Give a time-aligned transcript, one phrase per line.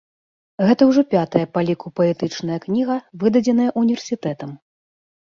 [0.67, 4.61] Гэта ўжо пятая па ліку паэтычная кніга, выдадзеная універсітэтам.